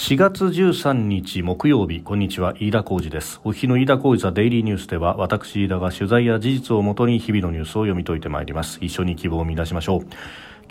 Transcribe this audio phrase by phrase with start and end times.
[0.00, 2.54] 4月13日木曜日こんにちは。
[2.58, 3.38] 飯田浩二です。
[3.44, 8.78] お日の飯田浩二ザデイリーニュースでは私飯田が取材や事実をもとに日々のニュースを読み解いてまいります。
[8.80, 10.06] 一緒に希望を見出しましょう。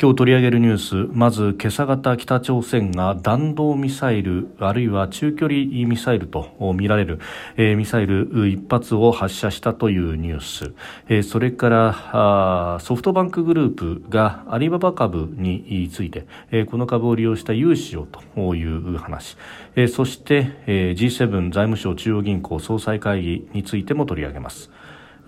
[0.01, 7.19] 今日取り上げるニュースまず今朝方北朝鮮が弾道ミサイルあるいは中距離ミサイルとみられる、
[7.57, 10.73] えー、ミサイル一発を発射したというニュース、
[11.09, 19.35] えー、それからソフトバンクグループがアリババ株について、えー、この株を利用した融資をという話、
[19.75, 24.71] えー、そして、えー、G7 財務省中央銀行総裁会議についても取り上げます。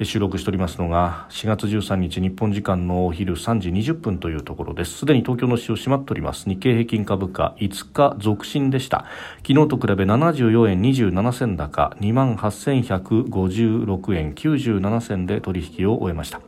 [0.06, 5.00] 収録しておりますのが4月13日日本時間のお昼3時20分というところです。
[5.00, 6.50] すでに東京の市場閉まっております。
[6.50, 9.06] 日経平均株価5日続伸でした。
[9.48, 16.42] 昨日と比べ74円27銭高2万8156円97銭で取引を終えました。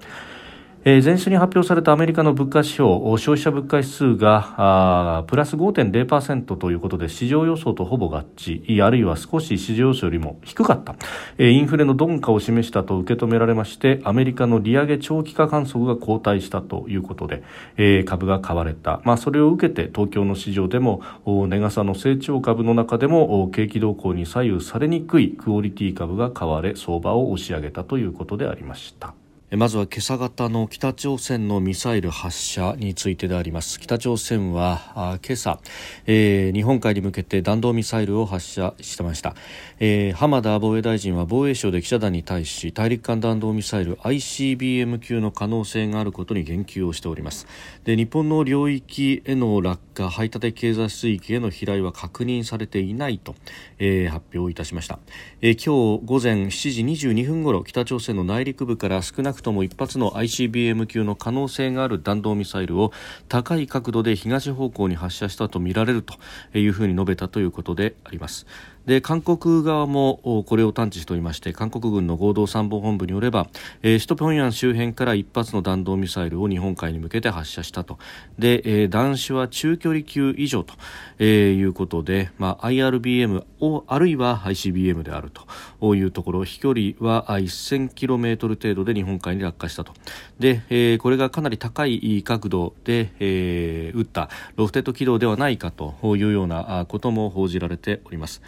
[0.85, 8.83] えー、前週に発表されたアメリカの物価指標消費者物価指数がプラス5.0%ということで市場予想とほぼ合致。
[8.83, 10.95] あるいは少し市場予想よりも低かった、
[11.37, 17.43] えー、インフレの鈍化を示したと受け止められましてアメリカの利上げ長期化観測が後退したということで、
[17.77, 29.13] えー、株が買われた、まあ、それを受けて東京の市場でも値傘の成長株の中でも景気動向に左右されにくいクオリティ株が買われ相場を押し上げたということでありました。
[29.55, 33.79] まずは今朝方の北朝鮮のミサイル発射についてであります。
[33.79, 35.59] 北朝鮮は今朝、
[36.07, 39.35] えー、日本海に向けて弾道ミサイルを発射してました、
[39.79, 47.45] えー、浜田防衛大臣は防衛省で記者団に対し大陸間弾道ミサイル ICBM 級の可能性があることに言及をしております。
[47.83, 53.35] で日本の領域への落下排他的経済水域への飛来は確認されていないと、
[53.77, 54.97] えー、発表いたしました、
[55.41, 62.91] えー、今日午前7時22分ごろ北朝鮮の内陸部から少なくとも1発の ICBM 級の可能性がある弾道ミサイルを
[63.29, 66.15] 高い角度で東方向に発射したとみられると
[66.57, 68.47] いうふうに述べたということであります。
[68.85, 73.47] で韓国側もこれを探知しておりまして韓国軍の合同参謀本部によれば、
[73.81, 77.97] えー、首都平壌周辺から1発の弾道ミサイルを日本海に向けて発射したと。
[78.37, 80.73] で、えー、弾種は中距離級以上と、
[81.19, 85.31] えー、いうことで、まあ、IRBM をあるいは ICBM である
[85.79, 89.93] というところ飛距離は 1000km 程度で日本海に落下したと
[90.39, 98.41] で、えー、これがかなり高い角度で、えー、撃ったロフテッド軌道ではないかというようなことも報じられております。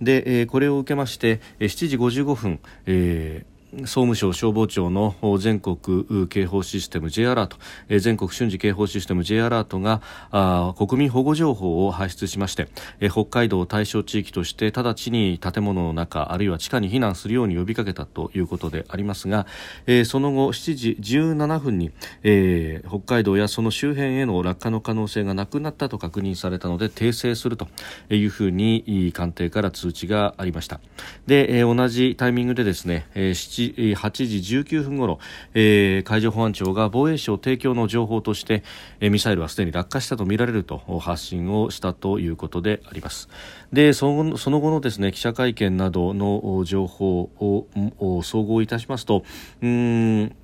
[0.00, 7.56] で、えー、これを受けまして7時55分、えー総務省消防庁の全国警報システム J アラート
[8.00, 10.02] 全国瞬時警報システム J アラートが
[10.76, 12.68] 国民保護情報を発出しまして
[13.10, 19.46] 北海道対象地域として直ちに建物の中あるいは地下に避難するように呼びかけたということでありますが
[20.04, 21.92] その後7時17分に
[22.86, 27.68] 北海道やその周辺への落下の可能性がなくなったと確認されたので訂正すると
[28.10, 30.78] いうふうに官邸から通知がありました。
[31.26, 33.06] で同じタイミングでですね
[33.68, 35.18] 日8時19分ごろ、
[35.54, 38.62] えー、海上保安庁が防衛省提供の情報として、
[39.00, 43.28] えー、ミサイルはすでに落下したとみられると発信をしたということであります。
[43.72, 49.24] でそのその後のですね記者会見などの情報を総合いたしますと
[49.62, 50.36] うん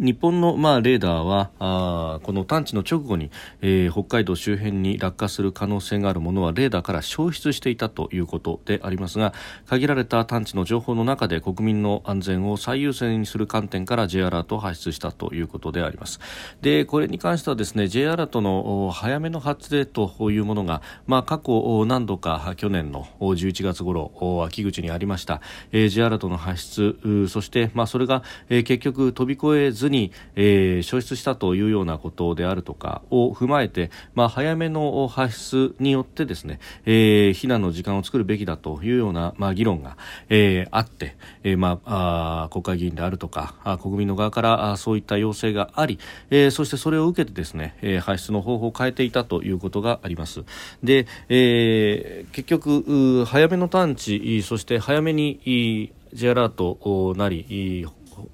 [0.00, 3.30] 日本の、まあ、レーダーはあこの探知の直後に、
[3.60, 9.32] えー、北海道周辺に落下する可能性があるものはレーダーから消失していたということでありますが
[9.66, 16.20] 限られた探知の情報の中で国民の安全を最優先にする観点から J アラートを発出したということであります。
[16.60, 24.12] でこれに関してはですね J アラートの早めの発令というものが、まあ、過去何度か去年の11月頃
[24.46, 25.40] 秋口にありました、
[25.72, 39.96] えー、J アラートの発出そして、まあ、それが、えー、結局飛び越えずに、えー、消失したというようなことであるとかを踏まえて、まあ、早めの発出によってですね、えー、避難の時間を作るべきだというような、まあ、議論が、
[40.28, 45.98] えー、あって、えーまあ、あ国会議員であるとかあ国民の側からあそういった要請があり、
[46.30, 50.44] えー、そしてそれを受けてですね、えー、発出の方法を変えていたということがあります。
[50.82, 57.86] で、えー、結局早めの探知そして早めに J アラートなり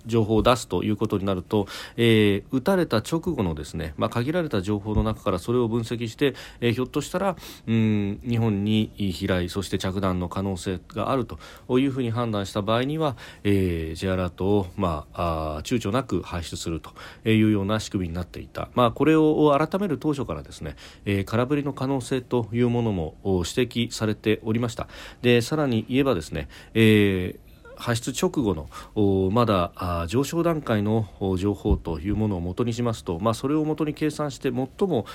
[0.07, 1.67] 情報を出すということになると、
[1.97, 7.37] えー、撃たれた直後のですね、まあ、限られた情報の中からそれを分析して、えー、ひょっとしたら
[7.67, 11.39] うん日本に飛来そして着弾の可能性があると
[11.79, 16.91] いうふうに判断した場合には、えー、J アラートを、まあ、あ躊躇なく排出すると
[17.29, 23.41] いうような仕組みになっていた、まあ、これを改める当初からですね、えー、空振りの可能性というものも指
[23.89, 24.89] 摘されておりました。
[25.23, 27.50] でさらに言えばですね、えー
[27.81, 35.07] 発出直後のまだ上昇段階の情報というものを元にしますと、まあ、それを元に計算して最も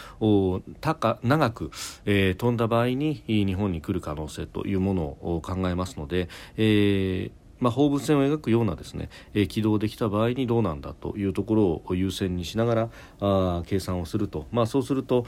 [0.82, 1.72] 高長く、
[2.06, 6.28] えー、飛んだ場合に日本に来る可能性というものを考えますので、
[6.58, 12.90] えーまあ、放物線を描くようなですね、えー、軌道できた場合にどうなんだというところを優先にしながら
[13.22, 15.26] あ計算をすると、まあ、そうすると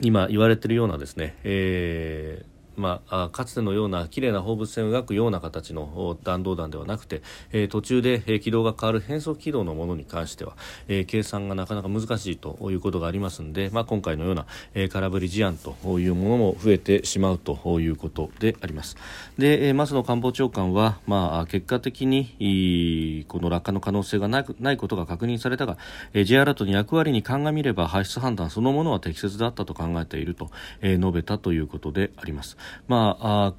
[0.00, 7.22] 今言われているようなですね、えーまあ、かつてのような綺麗な放物線を描くような形の弾道弾ではなくて、
[7.52, 10.56] えー、途中で、え、軌道が変わる変則軌道のものに関しては、
[10.88, 18.96] えー、計算がなかなか難しいということがありますので、まあ、今回のような、えー、空振り事案というものも増えてしまうということであります。
[19.38, 25.78] で、えー、松野官房長官は、まあ、結果的にこの落下の可能性がなくないことが確認されたが、
[26.12, 32.56] えー、J アラートに役割に鑑みれば発出判断そのものは適切だったと考えていると、えー、述べたということであります。
[32.88, 33.54] まあ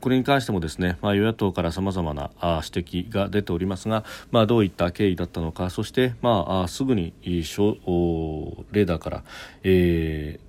[0.00, 2.30] これに関してもですね、まあ、与野党からさまざまな
[2.64, 9.24] 指摘が出ておりますが、まあ、どういった経緯だったのかそして、まあ、すぐにレーダーから、
[9.64, 10.45] えー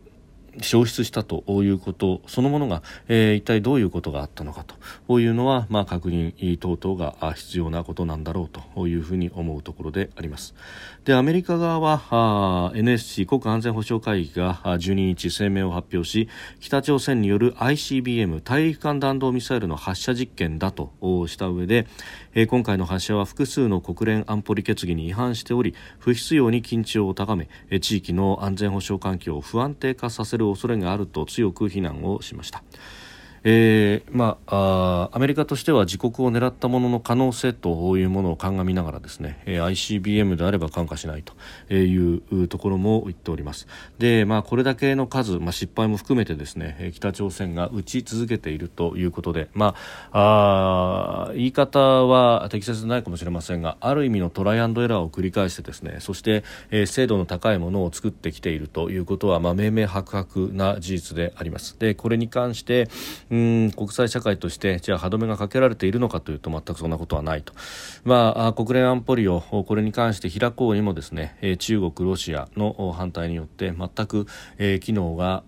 [0.61, 4.65] 消失したということそのものが、えー、一体どういうことがあったのか
[5.07, 10.55] というのは、まあ、確認等々が必要なことなんだろうというふうに思うところであります。
[11.05, 16.27] でアメリカ側は NSC 国家安全保障会議が12日声明を発表し
[16.59, 20.91] 北朝鮮による ICBM 大陸間弾道ミサイルの発射実験だと
[21.27, 21.87] した上で、
[22.33, 27.47] えー、今回の発射は複数の国連安保理決議に違反しており不必要に緊張を高め
[27.79, 32.63] 地域の安全保障環境を不安定化させる恐れがあると強く非難をしました。
[33.49, 43.67] えーまあ、アメリカとしては自国を狙ったものの可能性というものを鑑みながらですね、ICBM であれば感化しないというところも言っております。
[43.99, 49.75] で、まあ、これだけの数、まあ、失敗も含めてですね北朝鮮が打ち続けているということで、ま
[50.11, 61.79] あ、あ言い方は適切でないかもしれませんがある意味のトライアンドエラーを繰り返してですねそして、えー、精度の高いものを作ってきているということは、まあ、明々白々な事実であります。
[61.79, 62.89] でこれに関して、
[63.31, 63.36] うん
[63.75, 67.53] 国際社会としてじゃあ歯止めがかけられているのかというと全くそんなことはないと、
[68.03, 74.27] まあ、国連安保理をこれに関して開こうにもですね中国、ロシアの反対によって全く、
[74.81, 75.43] 機能が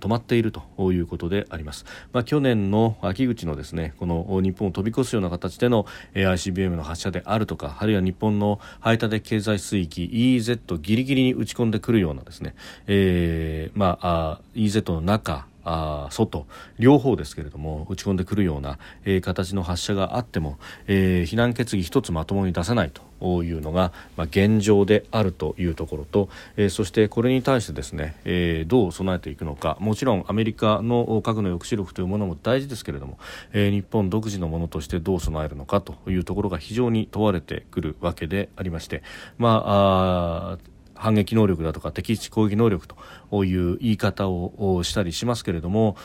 [0.00, 12.54] 止まっているということであります、まあ、去年の秋口のですねこの日本を飛び越すような形での ICBM の発射であるとかあるいは日本の排他的経済水域 EEZ ギリギリに打ち込んでくるようなですね、
[12.86, 16.46] えーまあ、EEZ の中あ外。
[16.78, 29.76] 両方ですけれども打ち込んでくるような、えー、形の発射があっても、えー、避難決議一つまともに出せないというのが、ま、現状であるというところと、えー、そしてこれに対してですね、えー、どう備えていくのか。
[29.80, 33.18] もちろんアメリカの核の抑止力というものも大事ですけれども、
[33.52, 39.02] えー、日本独自のものとしてどう備えるのかというところが非常に問われてくるわけでありまして、
[39.36, 40.58] まあ、あ
[40.98, 42.86] 反撃能力だとか敵地攻撃能力
[43.30, 45.96] という言い方をしたりしますけれども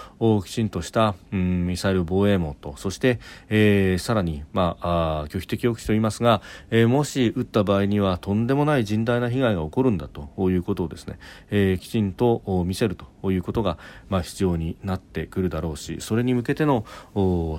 [0.45, 3.19] きちんとした、うん、ミサイル防衛網とそして、
[3.50, 11.18] えー、さらに、まあ、あ拒否的抑止と言いますが、えー、もし撃った場合にはとんでもない甚大な被害が起こるんだということをですね、
[11.50, 13.78] えー、きちんと見せるということが、
[14.10, 16.86] まあ、必要になってくるだろうしそれに向けての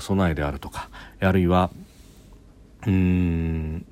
[0.00, 0.88] 備えであるとか
[1.20, 1.70] あるいは
[2.86, 3.86] うん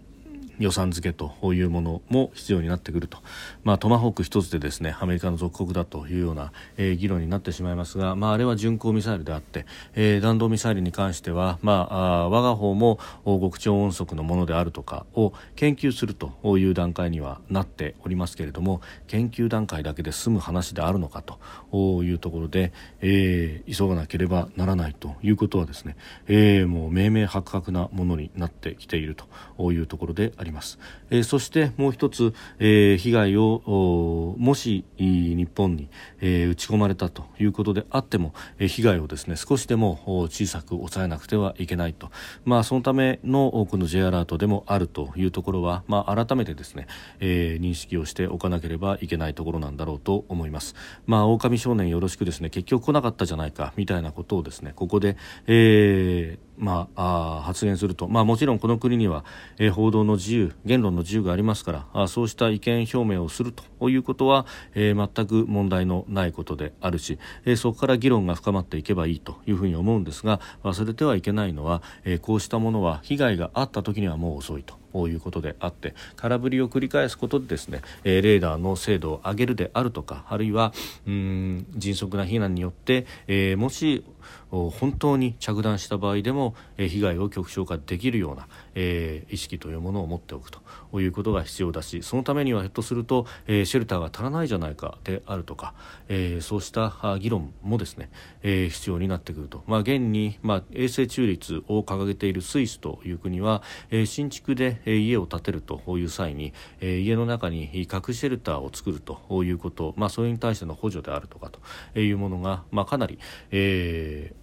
[0.59, 3.19] 予算付けというものも必要になってくると、
[3.65, 11.94] まあ、トマホーク一つでですねアメリカの属国だというような、えー、議論になってしまいますが、まあ、あれは巡航ミサイルであって、えー、弾道ミサイルに関しては、まあ、
[12.25, 25.97] あ我が方も極超音速のものであるとかを研究するという段階にはなっておりますけれども研究段階だけで済む話であるのかというところで、えー、急がなければならないということはですね、
[26.29, 29.17] えー、もう明々白々なものになってきている
[29.56, 30.52] というところであります。
[30.53, 30.79] ます、
[31.11, 35.89] えー、そしてもう一つ、えー、被害をもし日本に、
[36.21, 42.11] えー、打ち込まれたということであっても、えー、被害をですね少しでも小さく抑えなくてはいけないと、
[42.44, 46.87] まあ、そのためのこの J アラートでもあるというところは、まあ、改めてですね、
[47.21, 50.75] えー、認識をしておかなければいけないところなんだろうと思います。
[51.06, 55.17] まあ、狼少年よろしくですね結局来なかったじゃないかみたいなことをですねここで、
[55.47, 59.25] えーまあ、あ発言すると、まあ、もちろんこの国には、
[59.59, 74.81] えー、報道の自由言論の自由がありますからあそうした意見表明をするということは、えー、全く問題のないことであるし、えー、そこから議論が深まっていけばいいというふうに思うんですが忘れてはいけないのは、えー、こうしたものは被害があった時にはもう遅いと。
[74.94, 80.72] いうことであって空振りを繰り返すことでですね、えー、レーダーの精度を上げるであるとかあるいは
[81.06, 84.05] うん迅速な避難によって、えー、もし
[84.51, 90.61] 本当に着弾した場合でも、えー、被害を極小化できるような、えー、意識というものを持っておくと
[91.01, 95.75] いうことが必要だしそのためにはひょっとすると、えー、シェルターが足らないじゃないかであるとか、
[96.08, 98.11] えー、そうした議論もですね、
[98.43, 111.51] えー、必要になってくると、まあ、現に、まあ、衛生中立を掲げているスイスという国は、えー、新築で、え、家を建てるという際に、え、家の中に核シェルターを作るということ、まあ、それに対しての補助であるとか
[111.94, 113.19] というものが、まあ、かなり、
[113.51, 114.42] えー、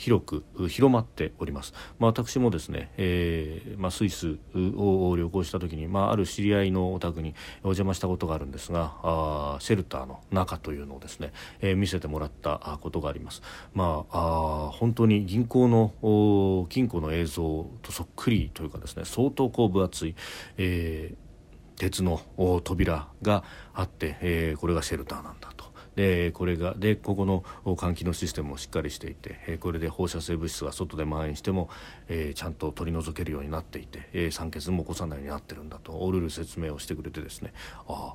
[0.00, 13.42] 広く広まっております、まあ、私もですね、えーまあ、スイスを旅行した時に、まあ、ある知り合いのお宅にお邪魔したことがあるんですがあシェルターの中というのをですね、えー、見せてもらったことがあります、
[13.74, 20.14] まあ、あ本当に銀行の金庫の映像とそっくりというかですね相当こう分厚い、
[20.56, 22.22] えー、鉄の
[22.64, 25.69] 扉があって、えー、これがシェルターなんだと。
[25.96, 31.68] でこれがでここの換気のシステムもしっかりしていて、えこれで放射性物質が外で蔓延しても、
[32.08, 37.52] え、ちゃんと取り除けるようになっていて、え、酸欠も起こさないようになってるんだとオルル説明をしてくれてですね
[37.88, 38.14] あ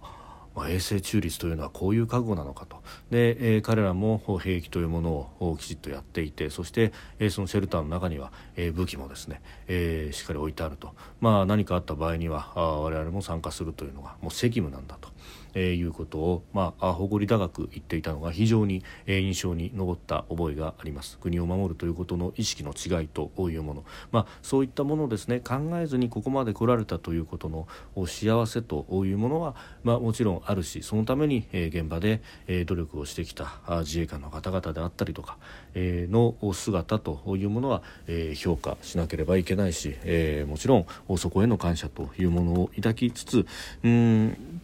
[0.56, 15.10] まあ、衛生中立というのはこういう覚悟なのかとで、えー、彼らも兵役というものをきちっとやっていてそして、えー、そのシェルターの中には、えー、武器もですね、えー、しっかり置いてあると、まあ、何かあった場合にはあ我々も参加するというのがもう責務なんだと。
[15.56, 21.18] えー、いうことを、まあ、誇り高く言っていたのが非常に、えー、印象に残った覚えがあります。
[21.18, 27.68] 国を守るということの意識の違いというもの、まあ、そういったものをですね考えずにここまで来られたということの
[28.06, 35.38] 幸せというものは、まあ、もちろんあるしそのために、えー、現場で、えー、努力をしてきた自衛官の方々であったりとか、
[35.74, 43.46] えー、の姿というものは、えー、評価しなければいけないし、えー、もちろんそこへの感謝というものを抱きつつ
[43.84, 44.55] うん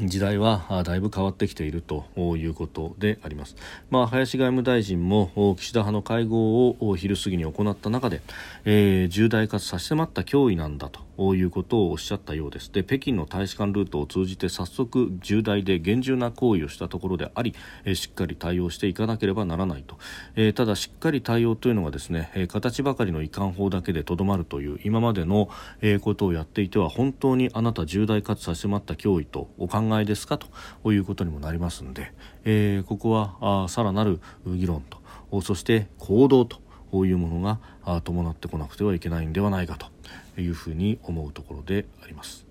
[0.00, 2.04] 時代はだいぶ変わってきていると
[2.36, 3.56] いうことであります。
[3.90, 8.20] まあ、林外務大臣も岸田派の会合を昼過ぎに行った中で、
[8.64, 19.96] えー、重大かつ差し迫った脅威なんだということをおっしゃったようですで北京の大使館ルートを通じて早速重大で厳重な行為をしたところであり、えー、しっかり対応していかなければならないと、
[20.34, 25.48] えー、ただしっかり対応というのがですね、え、形ばかりの遺憾法だけでとどまるという今までの、
[25.80, 30.38] え、ことをやっていては本当にあなた重大かつ差し迫った脅威とお考えですか？
[30.38, 32.12] ということにもなりますので、
[32.44, 36.60] えー、ここはあさらなる議論とそして行動と
[37.04, 37.40] いうもの
[37.84, 42.45] が伴ってこなくてはいけないんではないかというふうに思うところであります。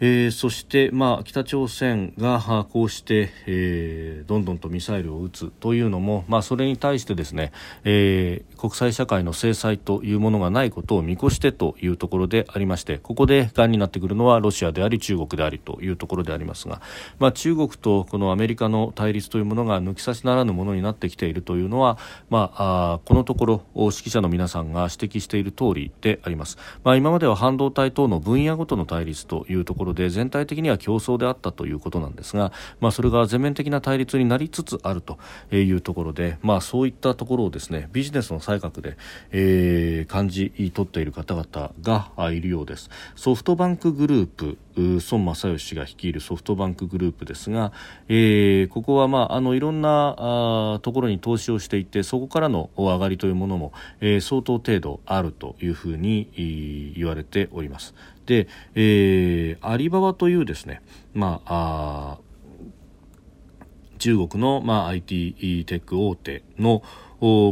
[0.00, 7.52] えー、そして、まあ、北朝鮮がこうして、えー、どんどんとミサイルを撃つというのも、まあ、それに対してですね、
[7.84, 16.80] えー、国際社会の制裁というものがないことを見越してというところでありましてここでがんになってくるのはロシアであり中国でありというところでありますが、
[17.18, 21.98] まあ、中国とこのアメリカの対立というものが抜き差しならぬものになってきているというのは、
[22.30, 35.18] まあ、あこのところ指揮者の皆さんが指摘している通りであります、まあ、今までは半導体等の分野ごとの対立というところろで全体的には競争であったということなんですが、まあ、それが全面的な対立になりつつあると
[35.50, 38.96] いうところで、まあ、そういったところをですねビジネスの才覚で、
[39.32, 42.90] えー、感じ取っている方々がいるようです。
[43.16, 47.72] ソフトバンクグループ孫正義が率いるソフトバンクグループですが、
[48.08, 57.94] えー、ここは、まあ、あのいろんなあところに投資をしていてそこからの上がりというものも、えー、相当程度あるというふうに言われております。
[58.26, 60.82] で、えー、アリババというですね、
[61.14, 62.28] まあ、あ
[63.98, 66.82] 中国の、まあ、IT テック大手の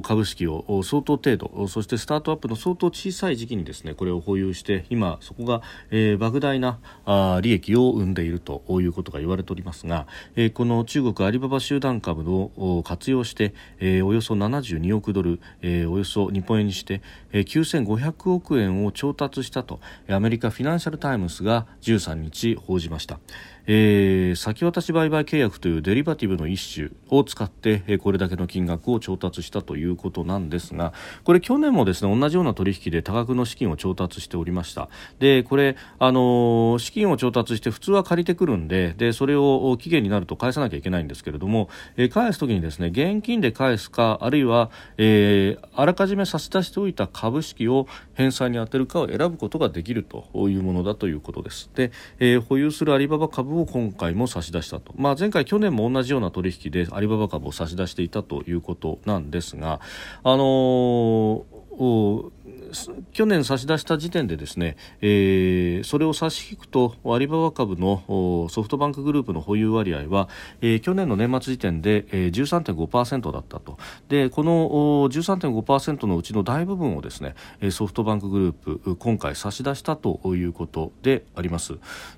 [0.03, 10.07] 株式を相当程度そしてスタートアップの相当小さい時期にですねこれを保有して今そこが、えー、莫大なあ利益を生んでいるということが言われておりますが、
[10.37, 23.19] えー、この中国アリババ集団株を活用して、えー、およそ72億ドル、えー、およそ日本円にして、えー、9500億円を調達したとアメリカフィナンシャル・タイムズが13日報じました。
[23.67, 30.93] えー、先渡し売買契約というデリバティブの一種を使って、えー、これだけの金額を調達したということなんですが
[31.25, 34.89] これ去年もですね同じような取引で多額の資金を調達しておりました。
[35.19, 51.71] でこれ、あのー、資金を調達して普通は借りてくるんででそれを期限になると返さなきゃいけないんですけれども、えー、返す時にですね現金で返すかあるいは、えー、あらかじめ差し出しておいた株式を返済に充てるかを選ぶことができるというものだということです。
[51.75, 59.81] で、えー、保有するアリババ株を今回も差し出したと、まあ、前回、去年も同じような取引でアリババ株を差し出していたということなんですが、
[60.23, 62.36] あのー
[63.13, 68.03] 去年差し出した時点でですね、えー、それを差し引くとアリババ株の
[68.51, 70.29] ソフトバンクグループの保有割合は、
[70.61, 73.79] えー、去年の年末時点で、えー、13.5%だったと。
[74.09, 74.69] でこの
[75.09, 77.35] 13.5%のうちの大部分をですね
[77.71, 81.75] ソフトバンクグループ今回差し出したということであります。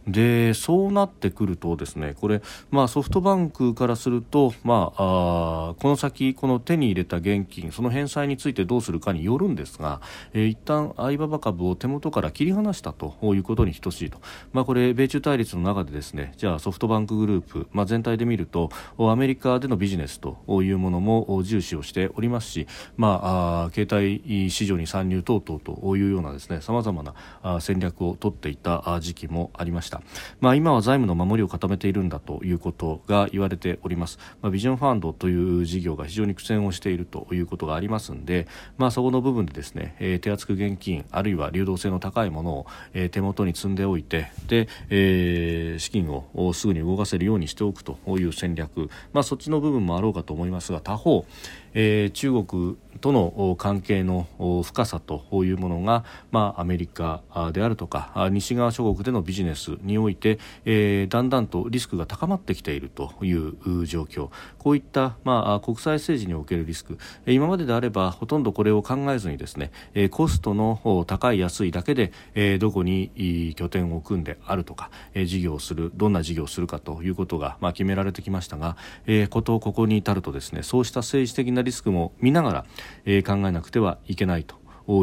[0.06, 10.00] でそうなってくるとですねこれ、まあ、ソフトバンクからすると、まあ、あこの先この手に入れた現金その返済についてどうするかによるんですが、
[10.32, 14.20] えー、一旦相場バ株を手元から切り離したということに等しいと、
[14.52, 22.66] まあ、これ米中対立の中でですねじゃあソフトバンクグループ、まあ、全体で見るとアメリカでのビジネスというものも重視をしておりますし、
[22.96, 30.02] まあ、携帯市場に参入等々というようなですね様々な戦略を取っていた時期もありました、
[30.40, 51.24] まあ、今は財務の守りを固めているんだということが言われております、まあ、ビジョンファンドという事業が非常に苦戦をしているということがありますので、まあ、そこの部分でですね、えー、手厚く現金あるいは流動性の高いものを、えー、手元に積んでおいてで、えー、資金をすぐに動かせるようにしておくという戦略、まあ、そっちの部分もあろうかと思いますが他方、
[51.72, 54.26] えー、中国との関係の
[54.64, 64.30] 深さというものが、まあ、アメリカであるとか西側諸国でのビジネスにおいて、えー、だんだんとリスクが高まってきているという状況。
[64.58, 66.98] こういった、まあ、国際政治におけるリスク。
[67.26, 69.70] 今までであればほとんどこれを考えずにですね
[70.18, 82.66] コストの高い安いだけでえどこに拠点を組んであるとかえ事業をするどんな事業をするかということが、まあ、決められてきましたがえことここに至るとですねそうした政治的なリスクも見ながら、
[83.04, 84.56] えー、考えなくてはいけないと。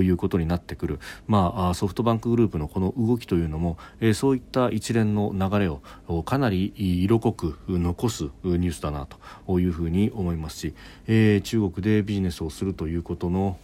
[0.03, 5.81] いうことになってくる、まあ、ソフトバンクグループのこの動きというのも、え、そういった一連の流れを
[6.23, 9.07] かなり色濃く残すニュースだな
[9.45, 10.73] というふうに思いますし、
[11.07, 13.57] え、中国でビジネスをするということの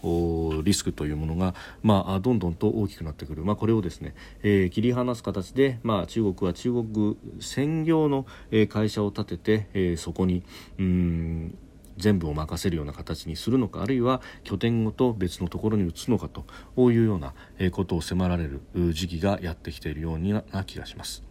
[0.64, 4.14] リスクというものが、まあ、どんどんと大きくなってくる、まあ、これをですね、
[4.44, 8.26] え、切り離す形で、まあ、中国は中国専業の
[8.70, 10.44] 会社を立てて、え、そこに
[10.78, 11.58] うん
[11.98, 16.46] 全部を任せるような形にするのかあるいは拠点ごと別のところに移すのかと
[16.92, 17.34] いうような
[17.72, 18.62] ことを迫られる
[18.94, 21.31] 時期がやってきているような気がします。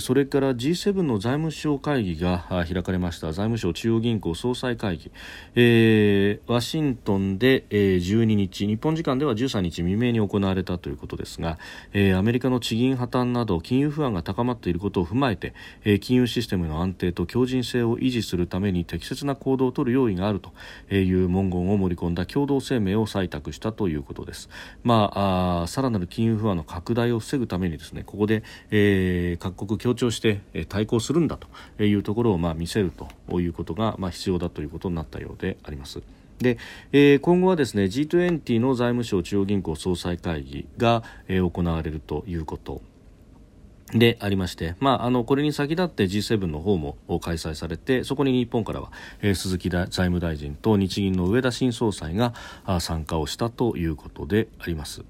[0.00, 5.10] それから G7 の財務省会議が開かれました財務省中央銀行総裁会議、
[5.54, 11.58] えー、ワシントンで、12日日本時間では13日未明に行われたということですが、
[11.94, 20.52] えー、アメリカの地銀破綻など金融不安が高まっていることを踏まえて、え、金融システムの安定と強靭性を維持するために適切な行動を取る用意があると
[20.94, 24.50] いう文言を盛り込んだ共同声明を採択したということです。
[24.82, 31.38] まあ、あさらなる金融不安の拡大を防ぐためにですねここで、えー、各国強調して対抗するんだ
[31.76, 32.92] というところをまあ見せる
[33.28, 36.02] ということがまあ必要だということになったようであります。
[36.38, 36.58] で、
[36.92, 42.80] えー、今後はですね G20 の財務省中央銀行総裁会議が、えー、行われるということ
[43.92, 52.34] でありまして、まあ、あのこれに先立って G7 の方も開催されてそこに日本からは、えー、鈴木財務大臣と日銀の上田新総裁が
[52.80, 55.04] 参加をしたということであります。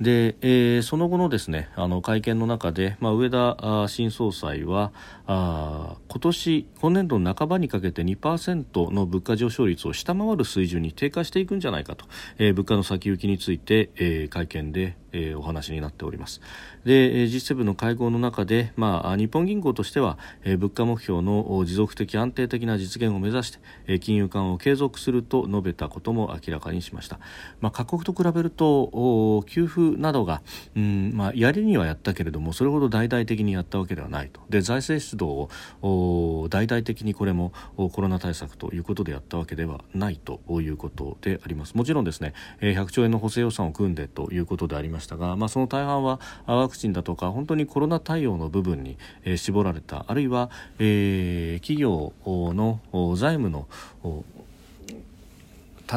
[0.00, 4.92] で、えー、その後のですねあの会見の中で、まあ、上田新総裁は
[5.26, 12.06] あ今年今年度の半ばにかけて2%の物価上昇率を下回る水準に低下していくんじゃないかと、
[12.38, 16.40] えー、物価の先行きについて、えー、会見で、えー、お話になっております。
[16.84, 27.20] で G7 の会合の中で、まあ、日本銀行としては、えー、物価目標の持続的安定的な実現を目指して、えー、金融緩和を継続すると述べたことも明らかにしました、
[27.60, 30.42] まあ、各国と比べると給付などが、
[30.76, 34.40] うんまあ、やりにはやったけれどもそれほど大々的にやったわけではないと。
[34.48, 35.48] で財政出動
[35.82, 41.74] を大々的にこれもコロナ対策ということでやったわけではないということであります。
[41.74, 48.98] もちろんですね100兆円の補正予算を組んでということでありましたが、まあ、その大半はワクチンだとか本当にコロナ対応の部分に
[49.36, 50.04] 絞られた。
[50.08, 52.80] あるいは、えー、企業の
[53.16, 53.68] 財務の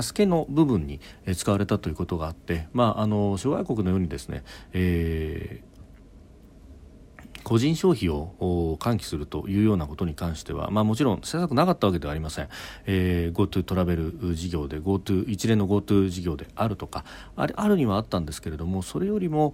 [0.02, 1.00] 助けの部分に
[1.36, 5.73] 使われたということがあって、まあ、あの諸外国のようにですね、えー
[7.44, 12.50] 個人消費を喚起するというようなことに関しては、まあ、もちろん施策なかったわけではありません、
[12.86, 17.04] えー、GoTo トラベル事業で GoTo 一連の GoTo 事業であるとか
[17.36, 19.54] あれあるにはあったんですけれどもそれよりも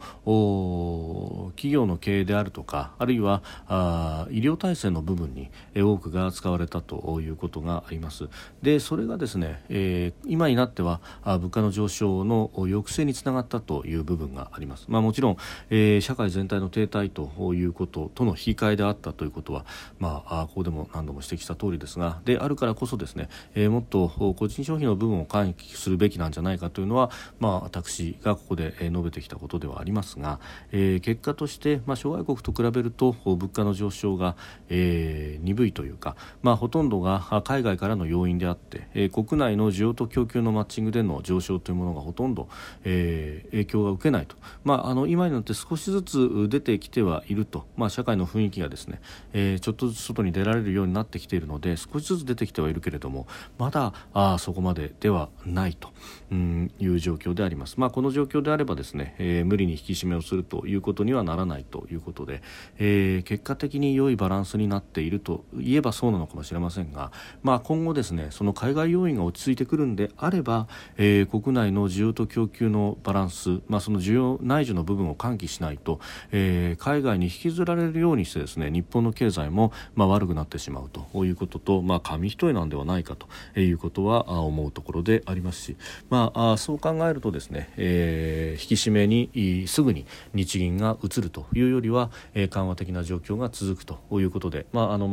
[1.56, 8.30] 企業の経営であるとかあるいはあ医療体制の部分に多くが使われたということがあります。
[8.62, 15.38] でそれがですね、えー、今になっては物価の上昇の抑制につながったという部分があります、まあ、もちろん、
[15.70, 19.66] えー、社会全体の停滞ということとの引き換えであったということは、
[20.00, 30.40] まあ、ここでも何度も指摘した通りですがであるからこそですね、えー、もっと個人消費の部分を喚起するべきなんじゃないかというのは、まあ、私がここで述べてきたことではありますが、
[30.72, 34.36] えー、結果として、まあ、諸外国と比べると物価の上昇が、
[34.70, 42.50] えー、鈍いというか、まあ、ほとんどが海外からの要因であって、えー、国内の需要と供給のマッチングでの上昇というものがほとんど、
[42.84, 49.02] えー、影響が受けないと、まあ、あの今になって少しずつ出てきてはいると、まあ、社会の雰囲気がですね、
[49.34, 55.90] えー、ちょっとずつ外に出られるようになってきているので少しずつ出てきてはいるけれどもまだあそこまでではないと。
[56.32, 57.80] いう状況であります。
[57.80, 62.42] まあ、この状況であればですね、えー、無理に引き締めをするということにはならないということで、
[62.78, 67.12] えー、結果的に良いバランスになっているといえばそうなのかもしれませんが、
[67.44, 76.00] まあ、今後ですねその海外要因が落ち着いてくるんであれば、えー、国内の需要と供給のバランス、まあ、その需要内需の部分を喚起しないと、
[76.32, 83.28] えー、海外に引きずられるようにしてですね日本の経済も、まあ、悪くなってしまうということと、まあ、紙一重なんではないかと
[83.60, 85.78] いうことは思うところでありますし、
[86.10, 95.08] まあ、そう考えるとですね、えー、引き締めにすぐに日銀が移るというよりは、え、緩和的な状況が続くということで、まあ、あの